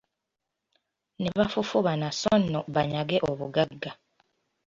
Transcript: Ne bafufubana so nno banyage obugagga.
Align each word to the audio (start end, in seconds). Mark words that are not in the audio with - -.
Ne 1.21 1.29
bafufubana 1.37 2.07
so 2.19 2.33
nno 2.41 2.59
banyage 2.73 3.17
obugagga. 3.29 3.91